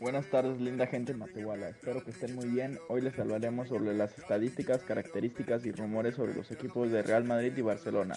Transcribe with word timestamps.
Buenas 0.00 0.26
tardes, 0.26 0.60
linda 0.60 0.86
gente 0.86 1.12
en 1.12 1.18
Matehuala. 1.18 1.70
Espero 1.70 2.04
que 2.04 2.10
estén 2.12 2.34
muy 2.36 2.46
bien. 2.46 2.78
Hoy 2.88 3.00
les 3.00 3.18
hablaremos 3.18 3.68
sobre 3.68 3.94
las 3.94 4.16
estadísticas, 4.16 4.82
características 4.84 5.66
y 5.66 5.72
rumores 5.72 6.14
sobre 6.14 6.34
los 6.34 6.50
equipos 6.52 6.90
de 6.90 7.02
Real 7.02 7.24
Madrid 7.24 7.52
y 7.56 7.62
Barcelona. 7.62 8.14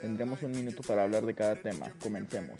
Tendremos 0.00 0.42
un 0.42 0.52
minuto 0.52 0.82
para 0.86 1.02
hablar 1.02 1.24
de 1.24 1.34
cada 1.34 1.56
tema. 1.56 1.90
Comencemos. 2.00 2.56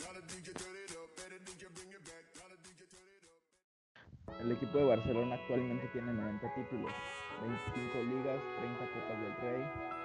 El 4.41 4.53
equipo 4.53 4.79
de 4.79 4.85
Barcelona 4.85 5.37
actualmente 5.37 5.87
tiene 5.93 6.13
90 6.13 6.55
títulos, 6.55 6.93
25 7.41 8.03
ligas, 8.03 8.41
30 8.59 8.79
Copas 8.93 9.21
del 9.23 9.37
Rey, 9.41 9.65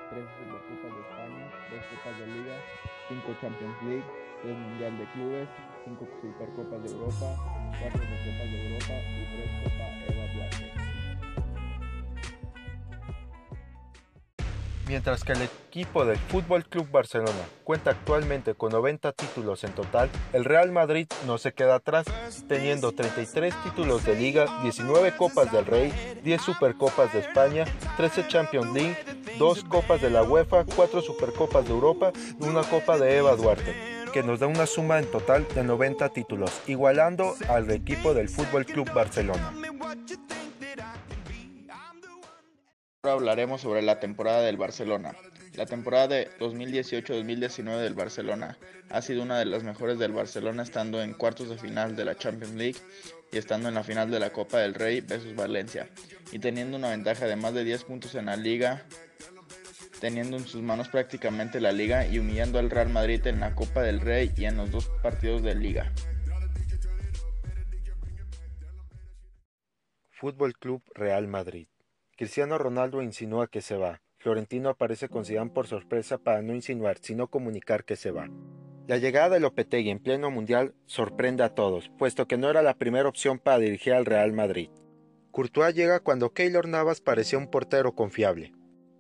3 0.10 0.26
Supercopas 0.26 0.92
de 0.96 1.02
España, 1.06 1.46
2 1.70 1.80
Copas 1.86 2.20
de 2.20 2.28
Liga, 2.28 2.56
5 3.10 3.38
Champions 3.42 3.78
League, 3.84 4.06
3 4.42 4.58
Mundial 4.58 4.98
de 4.98 5.06
Clubes, 5.14 5.48
5 5.86 6.08
Supercopas 6.22 6.82
de 6.84 6.90
Europa, 6.90 7.28
4 7.80 8.00
Copas 8.00 8.50
de 8.50 8.68
Europa 8.68 8.94
y 8.94 9.24
3 9.38 9.64
Copa 9.64 9.86
Eva 10.08 10.34
Duarte. 10.34 10.90
Mientras 14.90 15.24
que 15.24 15.34
el 15.34 15.44
equipo 15.44 16.04
del 16.04 16.18
Fútbol 16.18 16.66
Club 16.66 16.90
Barcelona 16.90 17.46
cuenta 17.64 17.92
actualmente 17.92 18.56
con 18.56 18.72
90 18.72 19.12
títulos 19.12 19.64
en 19.64 19.72
total, 19.74 20.10
el 20.34 20.46
Real 20.46 20.72
Madrid 20.72 21.08
no 21.28 21.38
se 21.38 21.54
queda 21.54 21.76
atrás, 21.76 22.08
teniendo 22.48 22.92
33 22.92 23.54
títulos 23.64 24.04
de 24.04 24.16
liga, 24.16 24.48
19 24.64 25.16
Copas 25.16 25.52
del 25.52 25.68
Rey, 25.68 25.94
10 26.24 26.42
Supercopas 26.42 27.14
de 27.14 27.20
España, 27.20 27.66
13 27.98 28.28
Champions 28.30 28.74
League, 28.74 28.98
2 29.40 29.64
Copas 29.64 30.02
de 30.02 30.10
la 30.10 30.22
UEFA, 30.22 30.66
4 30.66 31.02
Supercopas 31.02 31.64
de 31.64 31.72
Europa 31.72 32.12
y 32.42 32.44
una 32.44 32.62
Copa 32.62 32.98
de 32.98 33.16
Eva 33.16 33.38
Duarte 33.38 33.74
que 34.12 34.22
nos 34.22 34.42
da 34.42 34.48
una 34.48 34.66
suma 34.66 35.00
en 35.00 35.10
total 35.10 35.48
de 35.56 35.64
90 35.64 36.10
títulos, 36.10 36.52
igualando 36.68 37.36
al 37.48 37.72
equipo 37.72 38.14
del 38.14 38.28
Fútbol 38.28 38.66
Club 38.66 38.92
Barcelona. 38.92 39.54
Ahora 43.02 43.14
hablaremos 43.14 43.62
sobre 43.62 43.82
la 43.82 44.02
temporada 44.02 44.42
del 44.42 44.58
Barcelona. 44.58 45.16
La 45.60 45.66
temporada 45.66 46.08
de 46.08 46.30
2018-2019 46.40 47.82
del 47.82 47.94
Barcelona 47.94 48.58
ha 48.90 49.02
sido 49.02 49.24
una 49.24 49.38
de 49.38 49.44
las 49.44 49.62
mejores 49.62 50.00
del 50.00 50.14
Barcelona 50.14 50.64
estando 50.64 51.02
en 51.02 51.14
cuartos 51.14 51.50
de 51.50 51.58
final 51.58 51.98
de 51.98 52.06
la 52.06 52.16
Champions 52.16 52.56
League 52.56 52.80
y 53.34 53.38
estando 53.38 53.68
en 53.68 53.76
la 53.76 53.84
final 53.84 54.10
de 54.10 54.22
la 54.22 54.30
Copa 54.30 54.60
del 54.60 54.74
Rey 54.74 55.02
versus 55.02 55.36
Valencia 55.36 55.90
y 56.32 56.40
teniendo 56.40 56.78
una 56.78 56.92
ventaja 56.92 57.26
de 57.26 57.36
más 57.36 57.54
de 57.54 57.66
10 57.66 57.84
puntos 57.84 58.16
en 58.16 58.28
la 58.28 58.38
liga 58.38 58.86
teniendo 60.00 60.38
en 60.38 60.48
sus 60.48 60.62
manos 60.62 60.88
prácticamente 60.88 61.60
la 61.60 61.74
liga 61.74 62.08
y 62.08 62.20
humillando 62.20 62.58
al 62.58 62.70
Real 62.70 62.88
Madrid 62.88 63.28
en 63.28 63.42
la 63.42 63.54
Copa 63.54 63.82
del 63.82 64.00
Rey 64.00 64.32
y 64.38 64.46
en 64.46 64.56
los 64.56 64.72
dos 64.72 64.90
partidos 65.04 65.44
de 65.44 65.56
liga. 65.56 65.92
Fútbol 70.10 70.54
Club 70.54 70.82
Real 70.96 71.28
Madrid. 71.28 71.68
Cristiano 72.16 72.58
Ronaldo 72.58 73.02
insinúa 73.02 73.48
que 73.48 73.60
se 73.60 73.76
va. 73.76 74.00
Florentino 74.20 74.70
aparece 74.70 75.08
con 75.08 75.24
Zidane 75.24 75.50
por 75.50 75.66
sorpresa 75.66 76.18
para 76.18 76.42
no 76.42 76.54
insinuar, 76.54 76.98
sino 77.00 77.28
comunicar 77.28 77.86
que 77.86 77.96
se 77.96 78.12
va. 78.12 78.30
La 78.86 78.98
llegada 78.98 79.30
de 79.30 79.40
Lopetegui 79.40 79.90
en 79.90 80.00
pleno 80.00 80.30
mundial 80.30 80.74
sorprende 80.86 81.44
a 81.44 81.56
todos, 81.56 81.90
puesto 81.98 82.28
que 82.28 82.38
no 82.38 82.50
era 82.50 82.62
la 82.62 82.74
primera 82.74 83.08
opción 83.08 83.40
para 83.40 83.60
dirigir 83.60 83.94
al 83.94 84.06
Real 84.06 84.34
Madrid. 84.34 84.70
Courtois 85.32 85.74
llega 85.74 86.02
cuando 86.02 86.34
Keylor 86.34 86.68
Navas 86.68 87.00
parecía 87.00 87.40
un 87.40 87.50
portero 87.50 87.94
confiable. 87.96 88.52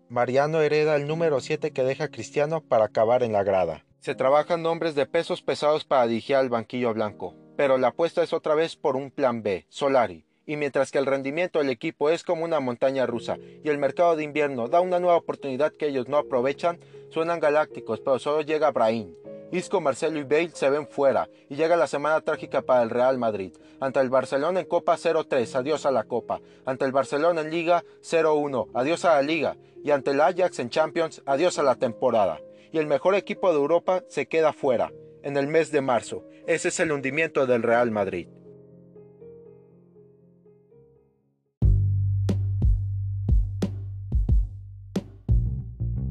Mariano 0.08 0.62
hereda 0.62 0.96
el 0.96 1.06
número 1.06 1.42
7 1.42 1.72
que 1.72 1.84
deja 1.84 2.10
Cristiano 2.10 2.62
para 2.62 2.86
acabar 2.86 3.22
en 3.22 3.34
la 3.34 3.44
grada. 3.44 3.86
Se 4.00 4.16
trabajan 4.16 4.62
nombres 4.62 4.96
de 4.96 5.06
pesos 5.06 5.42
pesados 5.42 5.84
para 5.84 6.08
dirigir 6.08 6.38
al 6.38 6.50
banquillo 6.50 6.94
blanco, 6.94 7.36
pero 7.58 7.78
la 7.78 7.90
apuesta 7.90 8.24
es 8.24 8.32
otra 8.32 8.56
vez 8.56 8.78
por 8.78 8.96
un 8.96 9.12
plan 9.12 9.44
B, 9.44 9.66
Solari. 9.68 10.29
Y 10.50 10.58
mientras 10.58 10.92
que 10.92 10.98
el 10.98 11.06
rendimiento 11.06 11.60
del 11.60 11.70
equipo 11.70 12.10
es 12.10 12.24
como 12.24 12.44
una 12.44 12.60
montaña 12.60 13.06
rusa 13.06 13.38
y 13.64 13.70
el 13.70 13.78
mercado 13.78 14.16
de 14.16 14.24
invierno 14.24 14.68
da 14.68 14.82
una 14.82 15.00
nueva 15.00 15.18
oportunidad 15.18 15.74
que 15.74 15.86
ellos 15.86 16.08
no 16.08 16.18
aprovechan, 16.18 16.80
suenan 17.10 17.40
galácticos, 17.40 18.00
pero 18.00 18.18
solo 18.18 18.42
llega 18.42 18.72
Brahim. 18.72 19.14
Isco, 19.52 19.80
Marcelo 19.80 20.18
y 20.18 20.24
Bale 20.24 20.50
se 20.50 20.72
ven 20.72 20.88
fuera 20.88 21.30
y 21.50 21.56
llega 21.56 21.76
la 21.76 21.86
semana 21.86 22.22
trágica 22.22 22.64
para 22.64 22.82
el 22.82 22.90
Real 22.90 23.20
Madrid. 23.20 23.54
Ante 23.80 24.00
el 24.00 24.10
Barcelona 24.10 24.62
en 24.62 24.66
Copa 24.66 24.98
0-3, 24.98 25.54
adiós 25.54 25.86
a 25.86 25.92
la 25.92 26.06
Copa. 26.06 26.42
Ante 26.66 26.84
el 26.84 26.94
Barcelona 26.94 27.42
en 27.42 27.52
Liga 27.52 27.84
0-1, 28.02 28.70
adiós 28.74 29.06
a 29.06 29.14
la 29.14 29.22
Liga. 29.22 29.56
Y 29.84 29.92
ante 29.92 30.12
el 30.12 30.22
Ajax 30.22 30.58
en 30.58 30.72
Champions, 30.72 31.22
adiós 31.28 31.60
a 31.60 31.64
la 31.64 31.76
temporada. 31.76 32.42
Y 32.72 32.80
el 32.80 32.88
mejor 32.88 33.14
equipo 33.14 33.52
de 33.52 33.60
Europa 33.60 34.04
se 34.08 34.28
queda 34.28 34.52
fuera 34.52 34.92
en 35.22 35.38
el 35.38 35.46
mes 35.46 35.72
de 35.72 35.82
marzo. 35.82 36.24
Ese 36.48 36.70
es 36.70 36.80
el 36.80 36.92
hundimiento 36.92 37.46
del 37.46 37.62
Real 37.62 37.92
Madrid. 37.92 38.30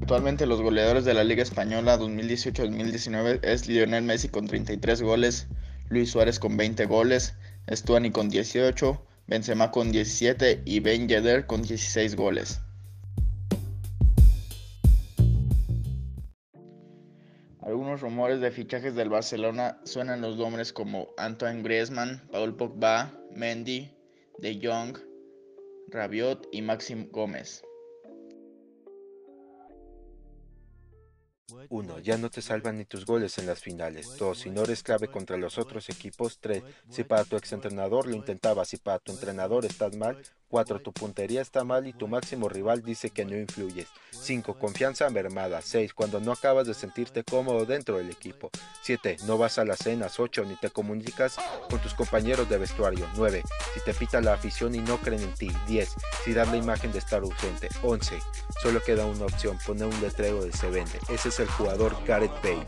Actualmente 0.08 0.46
los 0.46 0.62
goleadores 0.62 1.04
de 1.04 1.12
la 1.12 1.22
Liga 1.22 1.42
Española 1.42 1.98
2018-2019 1.98 3.40
es 3.42 3.68
Lionel 3.68 4.04
Messi 4.04 4.30
con 4.30 4.46
33 4.46 5.02
goles, 5.02 5.48
Luis 5.90 6.10
Suárez 6.10 6.38
con 6.38 6.56
20 6.56 6.86
goles, 6.86 7.34
Stuani 7.70 8.10
con 8.10 8.30
18, 8.30 9.04
Benzema 9.26 9.70
con 9.70 9.92
17 9.92 10.62
y 10.64 10.80
Ben 10.80 11.08
Yedder 11.08 11.44
con 11.44 11.60
16 11.60 12.16
goles. 12.16 12.62
Algunos 17.60 18.00
rumores 18.00 18.40
de 18.40 18.50
fichajes 18.50 18.94
del 18.94 19.10
Barcelona 19.10 19.78
suenan 19.84 20.22
los 20.22 20.38
nombres 20.38 20.72
como 20.72 21.08
Antoine 21.18 21.62
Griezmann, 21.62 22.26
Paul 22.32 22.56
Pogba, 22.56 23.12
Mendy, 23.36 23.94
De 24.38 24.58
Jong, 24.62 24.96
Rabiot 25.90 26.48
y 26.50 26.62
Maxim 26.62 27.10
Gómez. 27.10 27.62
1. 31.68 31.98
Ya 31.98 32.18
no 32.18 32.30
te 32.30 32.42
salvan 32.42 32.78
ni 32.78 32.84
tus 32.84 33.04
goles 33.04 33.38
en 33.38 33.46
las 33.46 33.60
finales. 33.60 34.14
2. 34.16 34.38
Si 34.38 34.50
no 34.50 34.62
eres 34.62 34.82
clave 34.82 35.08
contra 35.08 35.36
los 35.36 35.58
otros 35.58 35.88
equipos. 35.88 36.38
3. 36.40 36.64
Si 36.88 37.04
para 37.04 37.24
tu 37.24 37.36
exentrenador 37.36 38.06
lo 38.06 38.16
intentabas 38.16 38.72
y 38.74 38.78
para 38.78 38.98
tu 38.98 39.12
entrenador 39.12 39.64
estás 39.64 39.94
mal, 39.96 40.18
4. 40.48 40.80
Tu 40.80 40.92
puntería 40.92 41.40
está 41.40 41.64
mal 41.64 41.86
y 41.86 41.92
tu 41.92 42.08
máximo 42.08 42.48
rival 42.48 42.82
dice 42.82 43.10
que 43.10 43.24
no 43.24 43.36
influyes. 43.36 43.88
5. 44.10 44.58
Confianza 44.58 45.08
mermada. 45.10 45.62
6. 45.62 45.94
Cuando 45.94 46.20
no 46.20 46.32
acabas 46.32 46.66
de 46.66 46.74
sentirte 46.74 47.24
cómodo 47.24 47.64
dentro 47.66 47.98
del 47.98 48.10
equipo. 48.10 48.50
7. 48.82 49.18
No 49.26 49.38
vas 49.38 49.58
a 49.58 49.64
las 49.64 49.78
cenas. 49.78 50.18
8. 50.18 50.44
Ni 50.44 50.56
te 50.56 50.70
comunicas 50.70 51.36
con 51.70 51.78
tus 51.80 51.94
compañeros 51.94 52.48
de 52.48 52.58
vestuario. 52.58 53.06
9. 53.16 53.42
Si 53.74 53.80
te 53.84 53.94
pita 53.94 54.20
la 54.20 54.34
afición 54.34 54.74
y 54.74 54.78
no 54.78 54.98
creen 54.98 55.22
en 55.22 55.34
ti. 55.34 55.50
10. 55.66 55.94
Si 56.24 56.32
dan 56.32 56.50
la 56.50 56.56
imagen 56.56 56.92
de 56.92 56.98
estar 56.98 57.22
ausente. 57.22 57.68
11. 57.82 58.18
Solo 58.62 58.82
queda 58.82 59.06
una 59.06 59.26
opción. 59.26 59.58
Poner 59.66 59.86
un 59.86 60.00
letrero 60.00 60.44
de 60.44 60.52
se 60.52 60.70
vende. 60.70 60.98
Ese 61.08 61.28
es 61.28 61.38
el 61.40 61.48
jugador 61.48 61.96
Gareth 62.06 62.42
Bale. 62.42 62.66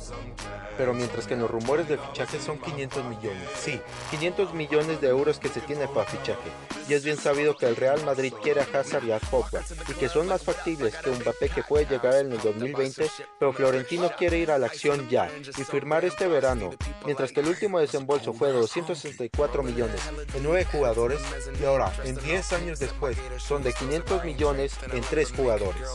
Pero 0.77 0.95
mientras 0.95 1.27
que 1.27 1.37
los 1.37 1.51
rumores 1.51 1.89
de 1.89 1.99
fichaje 1.99 2.41
son 2.41 2.59
500 2.59 3.05
millones. 3.05 3.49
Sí, 3.59 3.81
500 4.11 4.55
millones 4.55 5.01
de 5.01 5.09
euros 5.09 5.39
que 5.39 5.49
se 5.49 5.61
tiene 5.61 5.89
para 5.89 6.07
fichaje. 6.07 6.51
Y 6.89 6.95
es 6.95 7.05
bien 7.05 7.17
sabido 7.17 7.57
que 7.57 7.67
el 7.71 7.77
Real 7.77 8.05
Madrid 8.05 8.33
quiere 8.43 8.61
a 8.61 8.67
Hazard 8.73 9.05
y 9.05 9.13
a 9.13 9.19
Pogba, 9.19 9.63
y 9.89 9.93
que 9.95 10.09
son 10.09 10.27
más 10.27 10.43
factibles 10.43 10.97
que 10.97 11.11
un 11.11 11.21
papel 11.21 11.51
que 11.51 11.63
puede 11.63 11.87
llegar 11.87 12.15
en 12.17 12.33
el 12.33 12.41
2020, 12.41 13.11
pero 13.39 13.53
Florentino 13.53 14.11
quiere 14.19 14.39
ir 14.39 14.51
a 14.51 14.59
la 14.59 14.67
acción 14.67 15.09
ya 15.09 15.31
y 15.57 15.65
firmar 15.65 16.05
este 16.05 16.27
verano, 16.27 16.71
mientras 17.05 17.33
que 17.33 17.41
el 17.41 17.49
último 17.49 17.79
desembolso 17.79 18.33
fue 18.33 18.49
de 18.49 18.55
264 18.55 19.63
millones 19.63 20.01
en 20.35 20.43
9 20.43 20.67
jugadores, 20.71 21.21
y 21.61 21.65
ahora, 21.65 21.93
en 22.05 22.17
10 22.17 22.53
años 22.53 22.79
después, 22.79 23.17
son 23.39 23.63
de 23.63 23.73
500 23.73 24.25
millones 24.25 24.77
en 24.93 25.03
3 25.03 25.33
jugadores. 25.33 25.89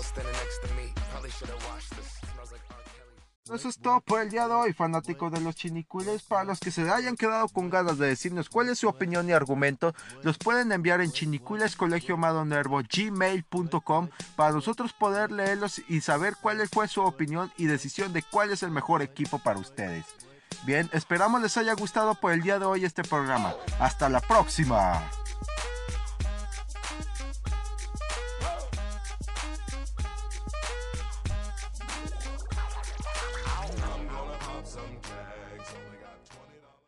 Eso 3.54 3.70
es 3.70 3.78
todo 3.78 4.02
por 4.02 4.22
el 4.22 4.32
día 4.32 4.48
de 4.48 4.56
hoy, 4.56 4.74
fanáticos 4.74 5.32
de 5.32 5.40
los 5.40 5.54
chinicuiles. 5.56 6.24
Para 6.24 6.46
los 6.46 6.60
que 6.60 6.72
se 6.72 6.90
hayan 6.90 7.16
quedado 7.16 7.48
con 7.48 7.70
ganas 7.70 8.00
de 8.00 8.08
decirnos 8.08 8.50
cuál 8.50 8.70
es 8.70 8.80
su 8.80 8.88
opinión 8.88 9.30
y 9.30 9.34
argumento, 9.34 9.94
los 10.24 10.40
pueden 10.40 10.72
enviar 10.72 11.00
en 11.00 11.12
chinicuilescolegiomadonervo.gmail.com 11.12 14.10
para 14.36 14.52
nosotros 14.52 14.94
poder 14.94 15.32
leerlos 15.32 15.80
y 15.88 16.02
saber 16.02 16.34
cuál 16.42 16.68
fue 16.68 16.88
su 16.88 17.04
opinión 17.04 17.54
y 17.56 17.66
decisión 17.66 18.14
de 18.14 18.24
cuál 18.24 18.52
es 18.52 18.64
el 18.64 18.72
mejor 18.72 19.04
equipo 19.04 19.38
para 19.38 19.60
ustedes. 19.60 20.06
Bien, 20.66 20.90
esperamos 20.92 21.40
les 21.40 21.56
haya 21.58 21.74
gustado 21.74 22.16
por 22.16 22.32
el 22.32 22.42
día 22.42 22.58
de 22.58 22.66
hoy 22.66 22.84
este 22.84 23.04
programa. 23.04 23.54
Hasta 23.80 24.10
la 24.10 24.22
próxima. 24.22 25.08